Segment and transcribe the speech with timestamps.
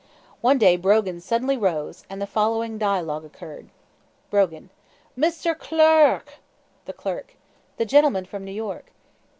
[0.41, 3.69] One day Brogan suddenly rose, and the following dialogue occurred:
[4.31, 4.71] Brogan.
[5.15, 6.33] Misther Clu r r k!
[6.85, 7.35] The Clerk.
[7.77, 8.93] The gentleman from New York.